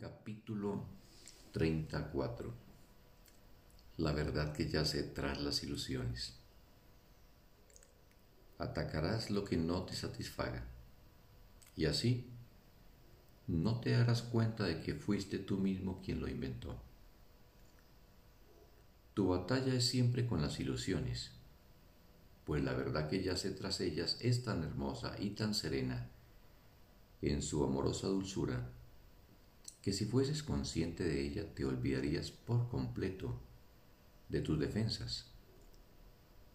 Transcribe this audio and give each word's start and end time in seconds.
Capítulo 0.00 0.84
34 1.50 2.54
La 3.96 4.12
verdad 4.12 4.52
que 4.52 4.68
yace 4.68 5.02
tras 5.02 5.40
las 5.40 5.64
ilusiones. 5.64 6.34
Atacarás 8.58 9.30
lo 9.30 9.44
que 9.44 9.56
no 9.56 9.82
te 9.82 9.94
satisfaga, 9.94 10.64
y 11.74 11.86
así 11.86 12.30
no 13.48 13.80
te 13.80 13.90
darás 13.90 14.22
cuenta 14.22 14.64
de 14.64 14.82
que 14.82 14.94
fuiste 14.94 15.40
tú 15.40 15.58
mismo 15.58 16.00
quien 16.00 16.20
lo 16.20 16.28
inventó. 16.28 16.80
Tu 19.14 19.26
batalla 19.26 19.74
es 19.74 19.84
siempre 19.84 20.26
con 20.28 20.40
las 20.40 20.60
ilusiones, 20.60 21.32
pues 22.44 22.62
la 22.62 22.72
verdad 22.72 23.08
que 23.08 23.24
yace 23.24 23.50
tras 23.50 23.80
ellas 23.80 24.16
es 24.20 24.44
tan 24.44 24.62
hermosa 24.62 25.16
y 25.18 25.30
tan 25.30 25.54
serena 25.54 26.08
en 27.20 27.42
su 27.42 27.64
amorosa 27.64 28.06
dulzura 28.06 28.77
que 29.88 29.94
si 29.94 30.04
fueses 30.04 30.42
consciente 30.42 31.02
de 31.02 31.24
ella 31.24 31.54
te 31.54 31.64
olvidarías 31.64 32.30
por 32.30 32.68
completo 32.68 33.40
de 34.28 34.42
tus 34.42 34.60
defensas 34.60 35.32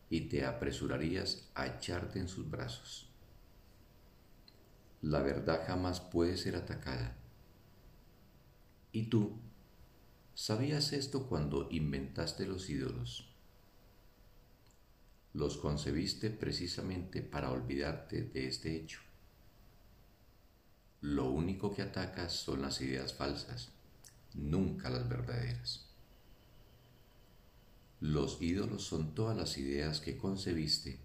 y 0.07 0.29
te 0.29 0.45
apresurarías 0.45 1.49
a 1.55 1.65
echarte 1.65 2.19
en 2.19 2.27
sus 2.27 2.47
brazos. 2.47 3.09
La 5.01 5.23
verdad 5.23 5.63
jamás 5.65 5.99
puede 5.99 6.38
ser 6.38 6.55
atacada. 6.55 7.17
Y 8.91 9.07
tú, 9.07 9.39
¿sabías 10.35 10.93
esto 10.93 11.25
cuando 11.27 11.69
inventaste 11.71 12.45
los 12.45 12.69
ídolos? 12.69 13.33
Los 15.33 15.57
concebiste 15.57 16.29
precisamente 16.29 17.23
para 17.23 17.49
olvidarte 17.49 18.21
de 18.25 18.47
este 18.47 18.75
hecho. 18.75 18.99
Lo 21.03 21.30
único 21.30 21.75
que 21.75 21.81
atacas 21.81 22.31
son 22.31 22.62
las 22.62 22.80
ideas 22.80 23.13
falsas, 23.13 23.73
nunca 24.35 24.89
las 24.89 25.09
verdaderas. 25.09 25.86
Los 28.00 28.41
ídolos 28.41 28.83
son 28.83 29.14
todas 29.14 29.36
las 29.36 29.58
ideas 29.58 30.00
que 30.00 30.17
concebiste 30.17 31.02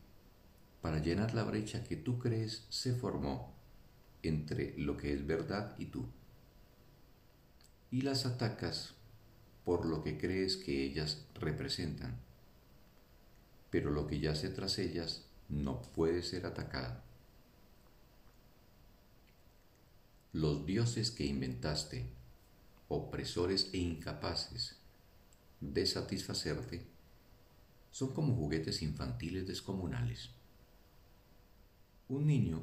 para 0.81 1.01
llenar 1.01 1.35
la 1.35 1.43
brecha 1.43 1.83
que 1.83 1.97
tú 1.97 2.21
crees 2.21 2.65
se 2.69 2.95
formó 2.95 3.57
entre 4.23 4.79
lo 4.79 4.97
que 4.97 5.13
es 5.13 5.27
verdad 5.27 5.75
y 5.79 5.87
tú. 5.87 6.07
Y 7.91 8.03
las 8.03 8.25
atacas 8.25 8.95
por 9.65 9.85
lo 9.85 10.05
que 10.05 10.17
crees 10.17 10.57
que 10.57 10.85
ellas 10.85 11.27
representan. 11.35 12.21
Pero 13.71 13.91
lo 13.91 14.07
que 14.07 14.21
yace 14.21 14.49
tras 14.51 14.79
ellas 14.79 15.25
no 15.49 15.83
puede 15.83 16.23
ser 16.23 16.47
atacado. 16.47 17.08
Los 20.35 20.67
dioses 20.67 21.11
que 21.11 21.25
inventaste, 21.25 22.07
opresores 22.89 23.71
e 23.73 23.79
incapaces 23.79 24.77
de 25.59 25.87
satisfacerte, 25.87 26.87
son 27.91 28.13
como 28.13 28.35
juguetes 28.35 28.83
infantiles 28.83 29.47
descomunales. 29.47 30.29
Un 32.11 32.27
niño 32.27 32.61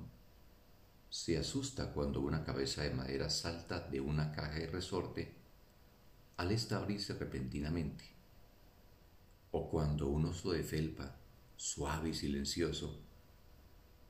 se 1.10 1.40
asusta 1.40 1.92
cuando 1.92 2.22
una 2.22 2.44
cabeza 2.44 2.84
de 2.84 2.92
madera 2.94 3.32
salta 3.32 3.80
de 3.80 4.00
una 4.00 4.32
caja 4.32 4.60
de 4.60 4.68
resorte 4.68 5.34
al 6.38 6.52
esta 6.52 6.78
abrirse 6.78 7.16
repentinamente, 7.16 8.06
o 9.50 9.72
cuando 9.72 10.08
un 10.10 10.26
oso 10.26 10.52
de 10.52 10.62
felpa, 10.62 11.16
suave 11.58 12.10
y 12.10 12.14
silencioso, 12.14 13.02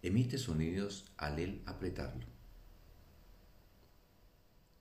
emite 0.02 0.38
sonidos 0.38 1.06
al 1.16 1.39
él 1.39 1.64
apretarlo. 1.66 2.34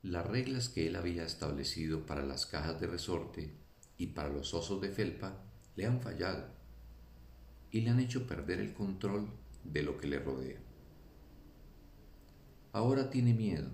Las 0.05 0.27
reglas 0.27 0.69
que 0.69 0.87
él 0.87 0.97
había 0.97 1.25
establecido 1.25 2.05
para 2.05 2.27
las 2.27 2.45
cajas 2.45 2.79
de 2.79 2.87
resorte 2.87 3.57
y 3.97 4.09
para 4.09 4.29
los 4.29 4.53
osos 4.53 4.79
de 4.83 4.91
felpa 4.91 5.43
le 5.77 5.87
han 5.87 6.03
fallado 6.03 6.45
y 7.71 7.81
le 7.81 7.89
han 7.89 8.01
hecho 8.01 8.27
perder 8.27 8.61
el 8.61 8.75
control 8.75 9.31
de 9.65 9.83
lo 9.83 9.97
que 9.97 10.07
le 10.07 10.19
rodea. 10.19 10.61
Ahora 12.73 13.09
tiene 13.09 13.33
miedo, 13.33 13.71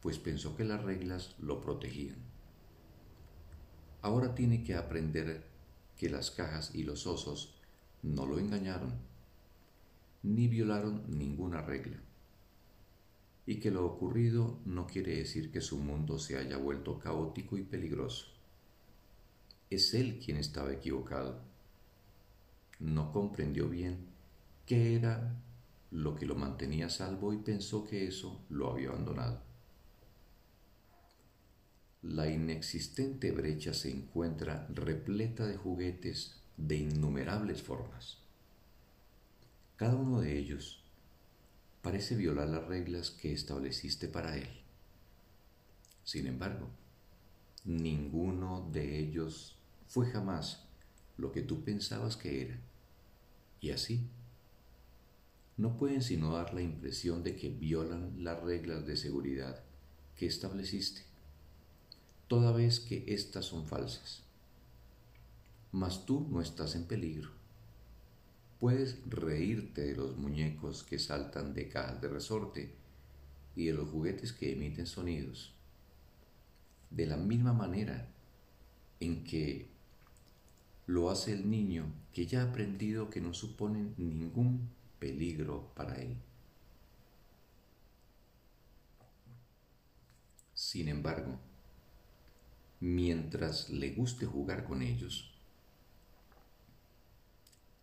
pues 0.00 0.18
pensó 0.18 0.56
que 0.56 0.64
las 0.64 0.82
reglas 0.82 1.36
lo 1.38 1.60
protegían. 1.60 2.18
Ahora 4.02 4.34
tiene 4.34 4.64
que 4.64 4.74
aprender 4.74 5.46
que 5.96 6.10
las 6.10 6.32
cajas 6.32 6.74
y 6.74 6.82
los 6.82 7.06
osos 7.06 7.60
no 8.02 8.26
lo 8.26 8.40
engañaron, 8.40 8.98
ni 10.24 10.48
violaron 10.48 11.04
ninguna 11.16 11.62
regla 11.62 12.02
y 13.46 13.60
que 13.60 13.70
lo 13.70 13.84
ocurrido 13.86 14.58
no 14.64 14.86
quiere 14.86 15.16
decir 15.16 15.50
que 15.50 15.60
su 15.60 15.78
mundo 15.78 16.18
se 16.18 16.36
haya 16.36 16.56
vuelto 16.56 16.98
caótico 16.98 17.56
y 17.56 17.62
peligroso. 17.62 18.26
Es 19.70 19.94
él 19.94 20.20
quien 20.24 20.36
estaba 20.36 20.72
equivocado. 20.72 21.40
No 22.78 23.12
comprendió 23.12 23.68
bien 23.68 24.06
qué 24.66 24.94
era 24.94 25.36
lo 25.90 26.14
que 26.14 26.26
lo 26.26 26.34
mantenía 26.34 26.88
salvo 26.88 27.32
y 27.32 27.38
pensó 27.38 27.84
que 27.84 28.06
eso 28.06 28.44
lo 28.48 28.70
había 28.70 28.90
abandonado. 28.90 29.42
La 32.02 32.30
inexistente 32.30 33.30
brecha 33.30 33.74
se 33.74 33.90
encuentra 33.90 34.66
repleta 34.70 35.46
de 35.46 35.56
juguetes 35.56 36.40
de 36.56 36.76
innumerables 36.76 37.62
formas. 37.62 38.18
Cada 39.76 39.96
uno 39.96 40.20
de 40.20 40.38
ellos 40.38 40.79
parece 41.82 42.14
violar 42.14 42.48
las 42.48 42.64
reglas 42.66 43.10
que 43.10 43.32
estableciste 43.32 44.08
para 44.08 44.36
él. 44.36 44.48
Sin 46.04 46.26
embargo, 46.26 46.68
ninguno 47.64 48.68
de 48.72 48.98
ellos 48.98 49.56
fue 49.88 50.06
jamás 50.06 50.64
lo 51.16 51.32
que 51.32 51.42
tú 51.42 51.64
pensabas 51.64 52.16
que 52.16 52.42
era. 52.42 52.58
Y 53.60 53.70
así, 53.70 54.00
no 55.56 55.76
pueden 55.76 56.02
sino 56.02 56.32
dar 56.32 56.54
la 56.54 56.62
impresión 56.62 57.22
de 57.22 57.36
que 57.36 57.50
violan 57.50 58.24
las 58.24 58.42
reglas 58.42 58.86
de 58.86 58.96
seguridad 58.96 59.62
que 60.16 60.26
estableciste, 60.26 61.02
toda 62.28 62.52
vez 62.52 62.80
que 62.80 63.04
éstas 63.08 63.46
son 63.46 63.66
falsas. 63.66 64.22
Mas 65.72 66.04
tú 66.04 66.26
no 66.30 66.40
estás 66.40 66.74
en 66.74 66.84
peligro 66.84 67.39
Puedes 68.60 68.98
reírte 69.06 69.80
de 69.86 69.96
los 69.96 70.18
muñecos 70.18 70.82
que 70.82 70.98
saltan 70.98 71.54
de 71.54 71.68
cajas 71.68 72.00
de 72.02 72.08
resorte 72.08 72.74
y 73.56 73.66
de 73.66 73.72
los 73.72 73.88
juguetes 73.88 74.34
que 74.34 74.52
emiten 74.52 74.86
sonidos. 74.86 75.54
De 76.90 77.06
la 77.06 77.16
misma 77.16 77.54
manera 77.54 78.06
en 79.00 79.24
que 79.24 79.70
lo 80.86 81.08
hace 81.08 81.32
el 81.32 81.50
niño 81.50 81.86
que 82.12 82.26
ya 82.26 82.42
ha 82.42 82.50
aprendido 82.50 83.08
que 83.08 83.22
no 83.22 83.32
suponen 83.32 83.94
ningún 83.96 84.68
peligro 84.98 85.72
para 85.74 85.96
él. 85.96 86.16
Sin 90.52 90.88
embargo, 90.88 91.38
mientras 92.80 93.70
le 93.70 93.92
guste 93.92 94.26
jugar 94.26 94.64
con 94.64 94.82
ellos, 94.82 95.32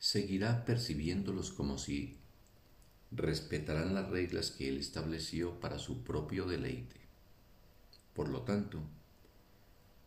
seguirá 0.08 0.64
percibiéndolos 0.64 1.52
como 1.52 1.78
si 1.78 2.18
respetarán 3.12 3.94
las 3.94 4.08
reglas 4.08 4.52
que 4.52 4.70
él 4.70 4.78
estableció 4.78 5.60
para 5.60 5.80
su 5.80 6.06
propio 6.06 6.46
deleite. 6.46 7.02
Por 8.14 8.30
lo 8.30 8.44
tanto, 8.44 8.80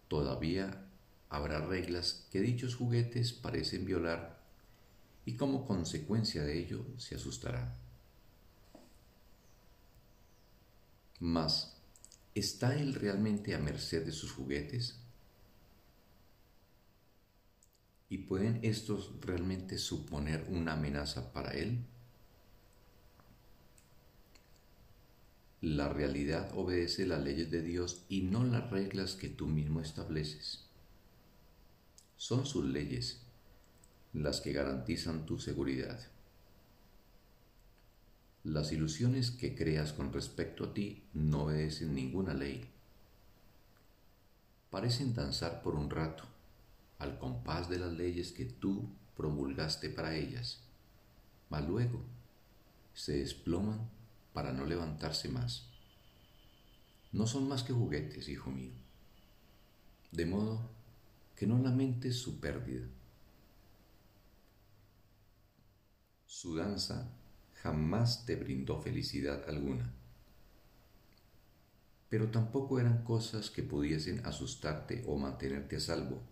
todavía 0.09 0.87
habrá 1.29 1.61
reglas 1.67 2.27
que 2.33 2.41
dichos 2.41 2.77
juguetes 2.77 3.35
parecen 3.35 3.85
violar 3.85 4.41
y 5.27 5.35
como 5.35 5.67
consecuencia 5.67 6.45
de 6.45 6.59
ello 6.59 6.83
se 6.97 7.17
asustará. 7.17 7.77
Mas, 11.19 11.77
¿está 12.35 12.75
él 12.75 12.95
realmente 12.95 13.55
a 13.55 13.59
merced 13.59 14.07
de 14.07 14.13
sus 14.13 14.33
juguetes? 14.33 15.00
¿Y 18.11 18.19
pueden 18.19 18.59
estos 18.63 19.13
realmente 19.21 19.79
suponer 19.79 20.45
una 20.51 20.73
amenaza 20.73 21.33
para 21.33 21.53
él? 21.53 21.79
La 25.61 25.89
realidad 25.89 26.51
obedece 26.57 27.07
las 27.07 27.23
leyes 27.23 27.53
de 27.53 27.63
Dios 27.63 28.05
y 28.09 28.23
no 28.23 28.45
las 28.45 28.69
reglas 28.69 29.15
que 29.15 29.29
tú 29.29 29.47
mismo 29.47 29.81
estableces. 29.81 30.67
Son 32.17 32.47
sus 32.47 32.65
leyes 32.65 33.23
las 34.13 34.41
que 34.41 34.53
garantizan 34.53 35.25
tu 35.25 35.39
seguridad. 35.39 36.01
Las 38.43 38.73
ilusiones 38.73 39.31
que 39.31 39.55
creas 39.55 39.93
con 39.93 40.13
respecto 40.13 40.65
a 40.65 40.75
ti 40.75 41.05
no 41.13 41.45
obedecen 41.45 41.95
ninguna 41.95 42.35
ley. 42.35 42.69
Parecen 44.71 45.15
danzar 45.15 45.63
por 45.63 45.77
un 45.77 45.91
rato, 45.91 46.25
al 47.01 47.19
compás 47.19 47.69
de 47.69 47.79
las 47.79 47.93
leyes 47.93 48.31
que 48.31 48.45
tú 48.45 48.89
promulgaste 49.17 49.89
para 49.89 50.15
ellas, 50.15 50.61
mas 51.49 51.67
luego 51.67 52.05
se 52.95 53.17
desploman 53.17 53.91
para 54.33 54.53
no 54.53 54.65
levantarse 54.65 55.29
más. 55.29 55.67
no 57.13 57.27
son 57.27 57.49
más 57.49 57.65
que 57.65 57.73
juguetes, 57.73 58.29
hijo 58.29 58.53
mío. 58.53 58.73
De 60.13 60.27
modo 60.27 60.61
que 61.35 61.47
no 61.47 61.59
lamentes 61.59 62.17
su 62.17 62.39
pérdida. 62.39 62.87
Su 66.27 66.55
danza 66.55 67.11
jamás 67.63 68.27
te 68.27 68.37
brindó 68.37 68.81
felicidad 68.81 69.49
alguna, 69.49 69.93
pero 72.09 72.31
tampoco 72.31 72.79
eran 72.79 73.03
cosas 73.03 73.51
que 73.51 73.63
pudiesen 73.63 74.25
asustarte 74.25 75.03
o 75.09 75.17
mantenerte 75.17 75.77
a 75.77 75.81
salvo 75.81 76.23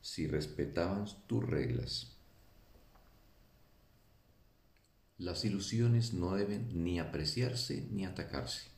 si 0.00 0.26
respetaban 0.26 1.06
tus 1.26 1.44
reglas. 1.44 2.16
Las 5.18 5.44
ilusiones 5.44 6.14
no 6.14 6.34
deben 6.34 6.82
ni 6.82 6.98
apreciarse 6.98 7.86
ni 7.90 8.06
atacarse, 8.06 8.68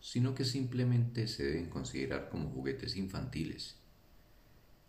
sino 0.00 0.34
que 0.34 0.44
simplemente 0.44 1.26
se 1.26 1.44
deben 1.44 1.70
considerar 1.70 2.28
como 2.28 2.50
juguetes 2.50 2.96
infantiles, 2.96 3.76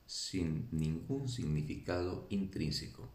sin 0.05 0.67
ningún 0.71 1.29
significado 1.29 2.27
intrínseco. 2.29 3.09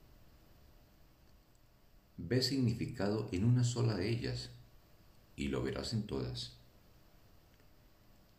Ve 2.16 2.40
significado 2.40 3.28
en 3.32 3.44
una 3.44 3.64
sola 3.64 3.94
de 3.96 4.08
ellas 4.08 4.50
y 5.36 5.48
lo 5.48 5.62
verás 5.62 5.92
en 5.92 6.04
todas. 6.04 6.56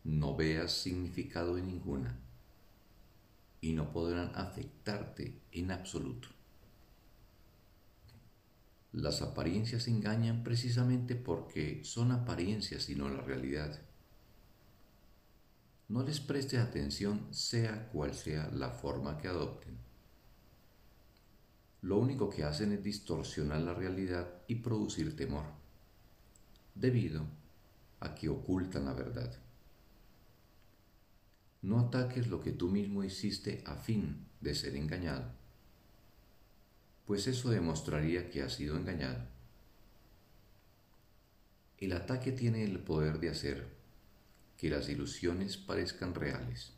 No 0.03 0.35
veas 0.35 0.71
significado 0.71 1.57
en 1.57 1.67
ninguna 1.67 2.19
y 3.61 3.73
no 3.73 3.91
podrán 3.91 4.31
afectarte 4.35 5.41
en 5.51 5.71
absoluto. 5.71 6.29
Las 8.91 9.21
apariencias 9.21 9.87
engañan 9.87 10.43
precisamente 10.43 11.15
porque 11.15 11.83
son 11.83 12.11
apariencias 12.11 12.89
y 12.89 12.95
no 12.95 13.09
la 13.09 13.21
realidad. 13.21 13.79
No 15.87 16.03
les 16.03 16.19
prestes 16.19 16.59
atención 16.59 17.27
sea 17.31 17.89
cual 17.89 18.13
sea 18.13 18.49
la 18.51 18.71
forma 18.71 19.17
que 19.17 19.27
adopten. 19.27 19.77
Lo 21.81 21.97
único 21.97 22.29
que 22.29 22.43
hacen 22.43 22.73
es 22.73 22.83
distorsionar 22.83 23.61
la 23.61 23.73
realidad 23.73 24.27
y 24.47 24.55
producir 24.55 25.15
temor, 25.15 25.45
debido 26.75 27.25
a 27.99 28.15
que 28.15 28.27
ocultan 28.27 28.85
la 28.85 28.93
verdad. 28.93 29.33
No 31.61 31.79
ataques 31.79 32.27
lo 32.27 32.41
que 32.41 32.51
tú 32.51 32.69
mismo 32.69 33.03
hiciste 33.03 33.63
a 33.65 33.75
fin 33.75 34.25
de 34.39 34.55
ser 34.55 34.77
engañado, 34.77 35.29
pues 37.05 37.27
eso 37.27 37.49
demostraría 37.49 38.29
que 38.29 38.41
has 38.41 38.53
sido 38.53 38.77
engañado. 38.77 39.25
El 41.79 41.93
ataque 41.93 42.31
tiene 42.31 42.63
el 42.63 42.79
poder 42.79 43.19
de 43.19 43.29
hacer 43.29 43.67
que 44.57 44.69
las 44.69 44.87
ilusiones 44.89 45.57
parezcan 45.57 46.15
reales, 46.15 46.71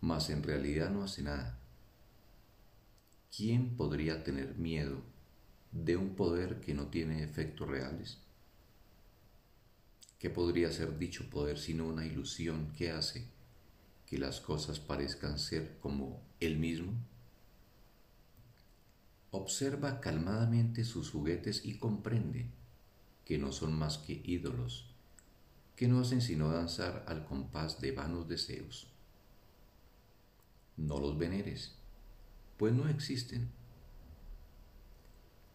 mas 0.00 0.30
en 0.30 0.42
realidad 0.42 0.90
no 0.90 1.02
hace 1.02 1.22
nada. 1.22 1.58
¿Quién 3.36 3.76
podría 3.76 4.22
tener 4.22 4.56
miedo 4.56 5.02
de 5.72 5.96
un 5.96 6.14
poder 6.14 6.60
que 6.60 6.74
no 6.74 6.86
tiene 6.86 7.24
efectos 7.24 7.68
reales? 7.68 8.18
¿Qué 10.18 10.30
podría 10.30 10.70
ser 10.70 10.98
dicho 10.98 11.28
poder 11.30 11.58
sino 11.58 11.86
una 11.86 12.06
ilusión 12.06 12.72
que 12.76 12.90
hace 12.90 13.37
que 14.08 14.16
las 14.16 14.40
cosas 14.40 14.80
parezcan 14.80 15.38
ser 15.38 15.78
como 15.80 16.22
él 16.40 16.56
mismo? 16.58 16.94
Observa 19.30 20.00
calmadamente 20.00 20.84
sus 20.84 21.10
juguetes 21.10 21.66
y 21.66 21.78
comprende 21.78 22.50
que 23.26 23.36
no 23.36 23.52
son 23.52 23.78
más 23.78 23.98
que 23.98 24.22
ídolos, 24.24 24.94
que 25.76 25.88
no 25.88 26.00
hacen 26.00 26.22
sino 26.22 26.50
danzar 26.50 27.04
al 27.06 27.26
compás 27.26 27.82
de 27.82 27.92
vanos 27.92 28.26
deseos. 28.26 28.90
No 30.78 30.98
los 30.98 31.18
veneres, 31.18 31.74
pues 32.56 32.72
no 32.72 32.88
existen. 32.88 33.50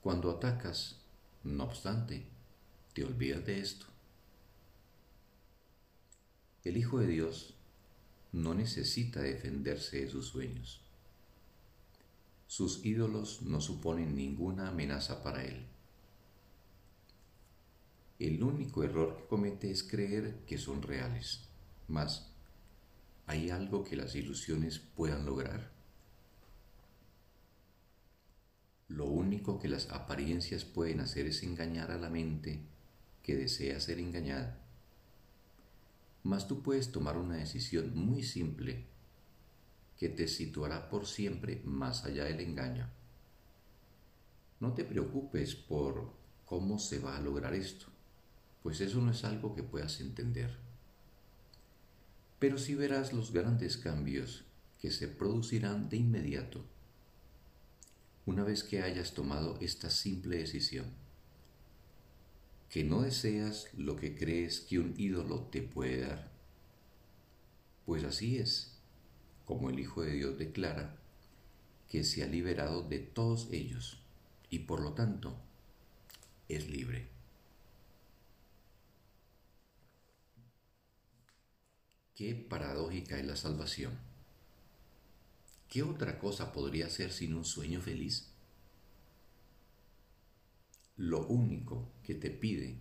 Cuando 0.02 0.30
atacas, 0.30 1.02
no 1.44 1.64
obstante, 1.64 2.28
te 2.94 3.04
olvidas 3.04 3.44
de 3.46 3.60
esto. 3.60 3.88
El 6.64 6.78
Hijo 6.78 7.00
de 7.00 7.08
Dios 7.08 7.56
no 8.34 8.56
necesita 8.56 9.22
defenderse 9.22 10.02
de 10.02 10.10
sus 10.10 10.28
sueños. 10.28 10.82
Sus 12.48 12.84
ídolos 12.84 13.44
no 13.44 13.62
suponen 13.62 14.16
ninguna 14.16 14.68
amenaza 14.68 15.24
para 15.24 15.44
él. 15.46 15.66
El 18.20 18.44
único 18.44 18.84
error 18.84 19.16
que 19.18 19.28
comete 19.28 19.72
es 19.72 19.84
creer 19.84 20.40
que 20.48 20.58
son 20.58 20.82
reales. 20.82 21.42
Mas, 21.88 22.32
¿hay 23.28 23.52
algo 23.52 23.84
que 23.84 23.96
las 23.96 24.16
ilusiones 24.16 24.80
puedan 24.80 25.26
lograr? 25.26 25.72
Lo 28.88 29.06
único 29.06 29.60
que 29.60 29.68
las 29.68 29.90
apariencias 29.90 30.66
pueden 30.66 31.00
hacer 31.02 31.28
es 31.28 31.44
engañar 31.44 31.92
a 31.92 31.98
la 31.98 32.10
mente 32.10 32.62
que 33.22 33.36
desea 33.36 33.80
ser 33.80 34.00
engañada 34.00 34.63
mas 36.24 36.48
tú 36.48 36.64
puedes 36.64 36.92
tomar 36.92 37.18
una 37.18 37.36
decisión 37.36 37.96
muy 37.96 38.24
simple 38.24 38.86
que 39.98 40.10
te 40.10 40.28
situará 40.28 40.90
por 40.90 41.06
siempre 41.06 41.62
más 41.66 42.06
allá 42.06 42.26
del 42.26 42.40
engaño. 42.40 42.90
No 44.60 44.74
te 44.74 44.86
preocupes 44.86 45.56
por 45.56 46.14
cómo 46.46 46.80
se 46.80 47.00
va 47.00 47.18
a 47.18 47.22
lograr 47.22 47.54
esto, 47.54 47.88
pues 48.62 48.80
eso 48.82 49.02
no 49.02 49.12
es 49.12 49.24
algo 49.24 49.54
que 49.54 49.64
puedas 49.64 50.00
entender. 50.00 50.58
Pero 52.40 52.58
sí 52.58 52.76
verás 52.76 53.14
los 53.14 53.32
grandes 53.32 53.78
cambios 53.78 54.46
que 54.82 54.92
se 54.92 55.08
producirán 55.08 55.90
de 55.90 55.98
inmediato 55.98 56.66
una 58.26 58.44
vez 58.46 58.64
que 58.64 58.82
hayas 58.82 59.14
tomado 59.14 59.58
esta 59.60 59.90
simple 59.90 60.38
decisión 60.38 61.03
que 62.74 62.84
no 62.84 63.04
deseas 63.04 63.70
lo 63.78 63.98
que 63.98 64.16
crees 64.16 64.62
que 64.62 64.80
un 64.80 64.96
ídolo 64.98 65.42
te 65.52 65.62
puede 65.62 66.08
dar. 66.08 66.32
Pues 67.86 68.04
así 68.04 68.40
es, 68.40 68.80
como 69.46 69.70
el 69.70 69.80
Hijo 69.80 70.02
de 70.02 70.14
Dios 70.14 70.40
declara, 70.40 70.98
que 71.88 72.04
se 72.04 72.24
ha 72.24 72.26
liberado 72.26 72.82
de 72.82 72.98
todos 72.98 73.48
ellos 73.52 74.00
y 74.50 74.58
por 74.58 74.82
lo 74.82 74.94
tanto 74.94 75.38
es 76.50 76.68
libre. 76.68 77.10
Qué 82.16 82.34
paradójica 82.34 83.20
es 83.20 83.26
la 83.28 83.36
salvación. 83.36 84.00
¿Qué 85.68 85.84
otra 85.84 86.18
cosa 86.18 86.52
podría 86.52 86.90
ser 86.90 87.12
sin 87.12 87.36
un 87.36 87.46
sueño 87.46 87.82
feliz? 87.82 88.33
Lo 90.96 91.26
único 91.26 91.92
que 92.04 92.14
te 92.14 92.30
pide 92.30 92.78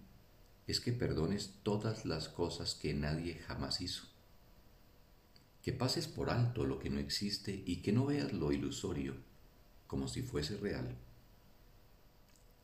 es 0.67 0.81
que 0.81 0.93
perdones 0.93 1.55
todas 1.63 2.05
las 2.05 2.29
cosas 2.29 2.75
que 2.75 2.93
nadie 2.93 3.37
jamás 3.37 3.81
hizo, 3.81 4.05
que 5.63 5.73
pases 5.73 6.09
por 6.09 6.29
alto 6.29 6.67
lo 6.67 6.79
que 6.79 6.91
no 6.91 7.01
existe 7.01 7.63
y 7.65 7.77
que 7.77 7.93
no 7.93 8.05
veas 8.05 8.35
lo 8.35 8.53
ilusorio 8.53 9.17
como 9.87 10.09
si 10.09 10.23
fuese 10.23 10.59
real. 10.59 10.95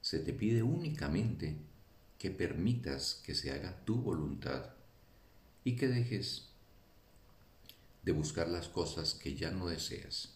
Se 0.02 0.18
te 0.18 0.34
pide 0.34 0.62
únicamente 0.62 1.56
que 2.18 2.30
permitas 2.30 3.22
que 3.24 3.34
se 3.34 3.50
haga 3.50 3.84
tu 3.84 3.96
voluntad 3.96 4.74
y 5.64 5.76
que 5.76 5.88
dejes 5.88 6.50
de 8.02 8.12
buscar 8.12 8.48
las 8.48 8.68
cosas 8.68 9.14
que 9.14 9.34
ya 9.34 9.50
no 9.50 9.66
deseas. 9.66 10.34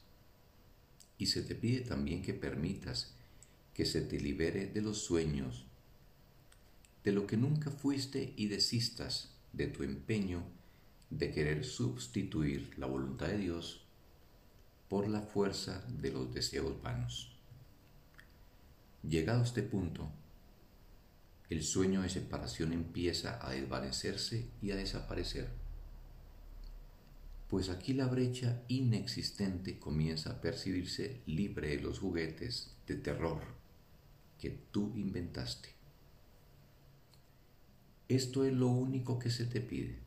Y 1.18 1.26
se 1.26 1.42
te 1.42 1.54
pide 1.54 1.82
también 1.82 2.22
que 2.22 2.34
permitas 2.34 3.14
que 3.74 3.86
se 3.86 4.02
te 4.02 4.20
libere 4.20 4.66
de 4.66 4.82
los 4.82 4.98
sueños, 4.98 5.64
de 7.04 7.12
lo 7.12 7.26
que 7.26 7.36
nunca 7.36 7.70
fuiste 7.70 8.32
y 8.36 8.46
desistas 8.46 9.34
de 9.52 9.66
tu 9.66 9.82
empeño 9.82 10.42
de 11.10 11.30
querer 11.30 11.64
sustituir 11.64 12.78
la 12.78 12.86
voluntad 12.86 13.28
de 13.28 13.38
Dios 13.38 13.84
por 14.88 15.08
la 15.08 15.22
fuerza 15.22 15.84
de 15.88 16.12
los 16.12 16.32
deseos 16.32 16.80
vanos. 16.82 17.36
Llegado 19.02 19.40
a 19.40 19.44
este 19.44 19.62
punto, 19.62 20.10
el 21.48 21.62
sueño 21.62 22.02
de 22.02 22.08
separación 22.08 22.72
empieza 22.72 23.44
a 23.46 23.50
desvanecerse 23.50 24.48
y 24.62 24.70
a 24.70 24.76
desaparecer, 24.76 25.48
pues 27.48 27.68
aquí 27.68 27.92
la 27.92 28.06
brecha 28.06 28.62
inexistente 28.68 29.78
comienza 29.78 30.30
a 30.30 30.40
percibirse 30.40 31.20
libre 31.26 31.76
de 31.76 31.82
los 31.82 31.98
juguetes 31.98 32.74
de 32.86 32.94
terror 32.94 33.61
que 34.42 34.50
tú 34.50 34.92
inventaste. 34.96 35.68
Esto 38.08 38.44
es 38.44 38.52
lo 38.52 38.66
único 38.66 39.16
que 39.16 39.30
se 39.30 39.46
te 39.46 39.60
pide. 39.60 40.00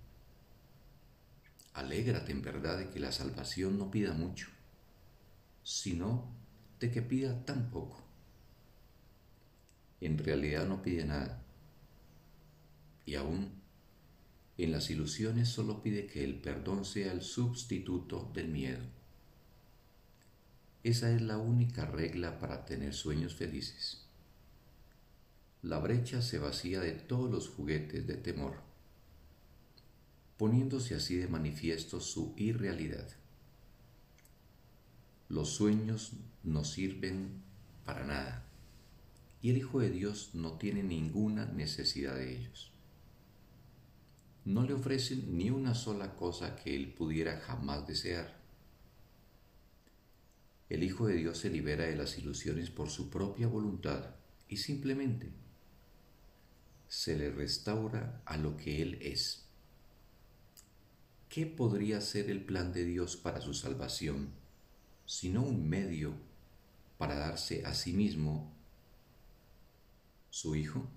Alégrate 1.74 2.34
en 2.34 2.42
verdad 2.42 2.78
de 2.80 2.90
que 2.90 3.00
la 3.00 3.14
salvación 3.14 3.80
no 3.80 3.90
pida 3.90 4.12
mucho, 4.12 4.50
sino 5.64 6.36
de 6.82 6.92
que 6.92 7.02
pida 7.02 7.46
tan 7.46 7.72
poco. 7.72 8.04
En 10.02 10.18
realidad 10.18 10.68
no 10.68 10.82
pide 10.82 11.06
nada 11.06 11.42
y 13.06 13.16
aún 13.16 13.62
en 14.58 14.72
las 14.74 14.90
ilusiones 14.90 15.48
solo 15.48 15.82
pide 15.82 16.08
que 16.08 16.26
el 16.26 16.42
perdón 16.42 16.84
sea 16.84 17.14
el 17.14 17.22
sustituto 17.22 18.30
del 18.34 18.50
miedo. 18.50 18.84
Esa 20.84 21.10
es 21.16 21.22
la 21.22 21.38
única 21.38 21.86
regla 21.86 22.38
para 22.38 22.66
tener 22.66 22.94
sueños 22.94 23.34
felices. 23.34 24.05
La 25.66 25.80
brecha 25.80 26.22
se 26.22 26.40
vacía 26.40 26.80
de 26.80 26.94
todos 26.94 27.30
los 27.30 27.50
juguetes 27.50 28.08
de 28.08 28.16
temor, 28.16 28.54
poniéndose 30.38 30.96
así 30.96 31.18
de 31.18 31.28
manifiesto 31.28 32.00
su 32.00 32.34
irrealidad. 32.38 33.10
Los 35.28 35.50
sueños 35.50 36.14
no 36.44 36.64
sirven 36.64 37.42
para 37.84 38.06
nada 38.06 38.46
y 39.42 39.50
el 39.50 39.58
Hijo 39.58 39.82
de 39.82 39.90
Dios 39.90 40.30
no 40.34 40.54
tiene 40.54 40.84
ninguna 40.84 41.46
necesidad 41.46 42.16
de 42.16 42.38
ellos 42.38 42.72
no 44.46 44.62
le 44.62 44.74
ofrecen 44.74 45.38
ni 45.38 45.50
una 45.50 45.74
sola 45.74 46.16
cosa 46.16 46.56
que 46.56 46.76
él 46.76 46.94
pudiera 46.94 47.40
jamás 47.40 47.88
desear. 47.88 48.40
El 50.70 50.84
Hijo 50.84 51.08
de 51.08 51.16
Dios 51.16 51.40
se 51.40 51.50
libera 51.50 51.86
de 51.86 51.96
las 51.96 52.18
ilusiones 52.20 52.70
por 52.70 52.90
su 52.90 53.10
propia 53.10 53.48
voluntad 53.48 54.16
y 54.48 54.58
simplemente 54.58 55.32
se 56.88 57.16
le 57.16 57.30
restaura 57.32 58.22
a 58.26 58.38
lo 58.38 58.58
que 58.58 58.82
Él 58.82 59.00
es. 59.02 59.46
¿Qué 61.30 61.46
podría 61.46 62.00
ser 62.02 62.30
el 62.30 62.44
plan 62.46 62.72
de 62.72 62.86
Dios 62.86 63.18
para 63.18 63.42
su 63.42 63.54
salvación, 63.54 64.30
sino 65.06 65.44
un 65.44 65.68
medio 65.68 66.14
para 66.98 67.16
darse 67.16 67.66
a 67.66 67.74
sí 67.74 67.94
mismo 67.94 68.54
su 70.30 70.56
Hijo? 70.56 70.88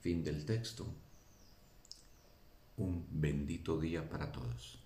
Fin 0.00 0.22
del 0.22 0.44
texto. 0.44 0.86
Un 2.76 3.06
bendito 3.10 3.80
día 3.80 4.06
para 4.08 4.30
todos. 4.30 4.83